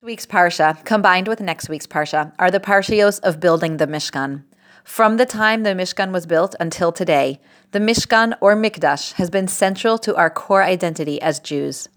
[0.00, 4.44] week's parsha, combined with next week's parsha, are the parshios of building the Mishkan.
[4.84, 7.40] From the time the Mishkan was built until today,
[7.72, 11.88] the Mishkan or Mikdash has been central to our core identity as Jews.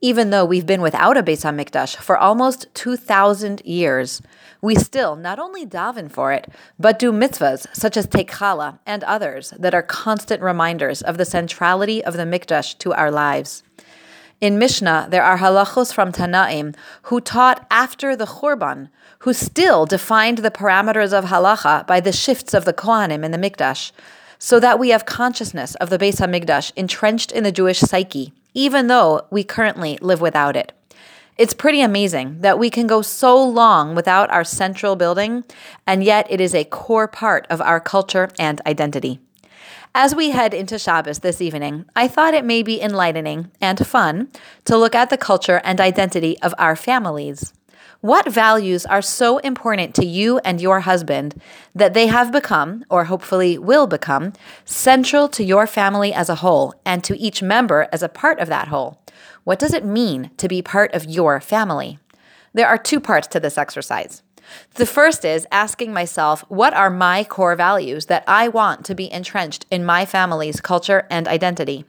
[0.00, 4.22] Even though we've been without a Beis HaMikdash for almost 2,000 years,
[4.62, 6.46] we still not only daven for it,
[6.78, 11.24] but do mitzvahs such as Take Challah and others that are constant reminders of the
[11.24, 13.64] centrality of the Mikdash to our lives.
[14.40, 18.88] In Mishnah, there are halachos from Tanaim who taught after the Churban,
[19.18, 23.38] who still defined the parameters of halacha by the shifts of the Kohanim in the
[23.38, 23.92] Mikdash,
[24.38, 28.86] so that we have consciousness of the Beis HaMikdash entrenched in the Jewish psyche, even
[28.86, 30.72] though we currently live without it.
[31.36, 35.44] It's pretty amazing that we can go so long without our central building,
[35.86, 39.20] and yet it is a core part of our culture and identity.
[39.94, 44.28] As we head into Shabbos this evening, I thought it may be enlightening and fun
[44.64, 47.52] to look at the culture and identity of our families.
[48.00, 51.34] What values are so important to you and your husband
[51.74, 54.32] that they have become, or hopefully will become,
[54.64, 58.46] central to your family as a whole and to each member as a part of
[58.46, 59.02] that whole?
[59.42, 61.98] What does it mean to be part of your family?
[62.54, 64.22] There are two parts to this exercise.
[64.74, 69.10] The first is asking myself, what are my core values that I want to be
[69.12, 71.84] entrenched in my family's culture and identity?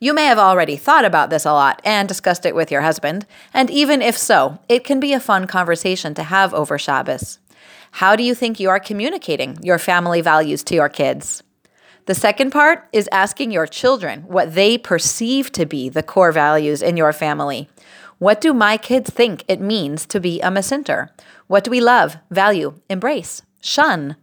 [0.00, 3.24] You may have already thought about this a lot and discussed it with your husband,
[3.54, 7.38] and even if so, it can be a fun conversation to have over Shabbos.
[7.92, 11.42] How do you think you are communicating your family values to your kids?
[12.06, 16.82] The second part is asking your children what they perceive to be the core values
[16.82, 17.68] in your family.
[18.22, 21.08] What do my kids think it means to be a Masinter?
[21.48, 24.14] What do we love, value, embrace, shun?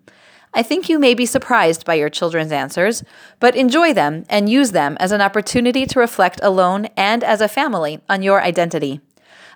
[0.54, 3.04] I think you may be surprised by your children's answers,
[3.42, 7.50] but enjoy them and use them as an opportunity to reflect alone and as a
[7.50, 9.02] family on your identity.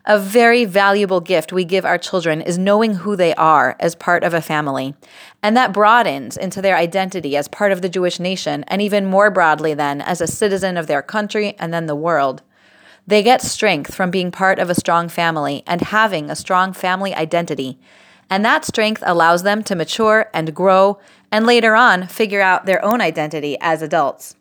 [0.03, 4.25] A very valuable gift we give our children is knowing who they are as part
[4.25, 4.93] of a family.
[5.41, 9.31] And that broadens into their identity as part of the Jewish nation, and even more
[9.31, 12.41] broadly, then, as a citizen of their country and then the world.
[13.05, 17.13] They get strength from being part of a strong family and having a strong family
[17.13, 17.77] identity.
[18.29, 20.99] And that strength allows them to mature and grow
[21.31, 24.35] and later on figure out their own identity as adults.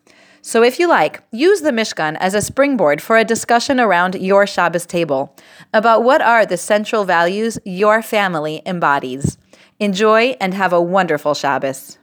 [0.45, 4.45] So, if you like, use the Mishkan as a springboard for a discussion around your
[4.45, 5.33] Shabbos table
[5.73, 9.37] about what are the central values your family embodies.
[9.79, 11.97] Enjoy and have a wonderful Shabbos.